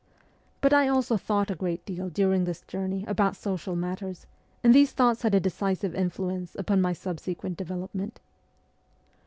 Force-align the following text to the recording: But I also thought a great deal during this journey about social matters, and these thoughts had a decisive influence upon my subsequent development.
But 0.61 0.73
I 0.73 0.87
also 0.87 1.15
thought 1.15 1.51
a 1.51 1.55
great 1.55 1.85
deal 1.85 2.09
during 2.09 2.45
this 2.45 2.61
journey 2.61 3.05
about 3.07 3.35
social 3.35 3.75
matters, 3.75 4.25
and 4.63 4.73
these 4.73 4.93
thoughts 4.93 5.21
had 5.21 5.35
a 5.35 5.39
decisive 5.39 5.93
influence 5.93 6.55
upon 6.55 6.81
my 6.81 6.93
subsequent 6.93 7.55
development. 7.55 8.19